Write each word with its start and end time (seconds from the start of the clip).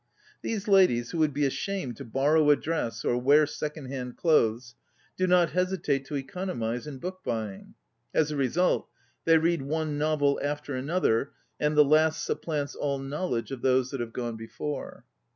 These 0.41 0.67
ladies, 0.67 1.11
who 1.11 1.19
would 1.19 1.31
be 1.31 1.45
ashamed 1.45 1.95
to 1.97 2.03
borrow 2.05 2.49
a 2.49 2.55
dress, 2.55 3.05
or 3.05 3.15
wear 3.21 3.45
second 3.45 3.85
hand 3.91 4.17
clothes, 4.17 4.73
do 5.15 5.27
not 5.27 5.51
hesitate 5.51 6.05
to 6.05 6.15
econ 6.15 6.49
omize 6.49 6.87
in 6.87 6.97
book 6.97 7.19
buying. 7.23 7.75
As 8.11 8.31
a 8.31 8.35
result, 8.35 8.89
they 9.25 9.37
read 9.37 9.61
one 9.61 9.99
novel 9.99 10.39
after 10.43 10.73
another, 10.75 11.33
and 11.59 11.77
the 11.77 11.85
last 11.85 12.25
supplants 12.25 12.73
all 12.73 12.97
knowledge 12.97 13.51
of 13.51 13.61
those 13.61 13.91
that 13.91 13.99
have 13.99 14.11
gone 14.11 14.37
before. 14.37 15.05